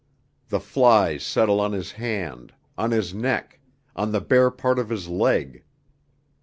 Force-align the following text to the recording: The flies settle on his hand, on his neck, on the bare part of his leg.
The 0.49 0.59
flies 0.59 1.21
settle 1.21 1.61
on 1.61 1.73
his 1.73 1.91
hand, 1.91 2.55
on 2.75 2.89
his 2.89 3.13
neck, 3.13 3.59
on 3.95 4.11
the 4.11 4.19
bare 4.19 4.49
part 4.49 4.79
of 4.79 4.89
his 4.89 5.07
leg. 5.09 5.63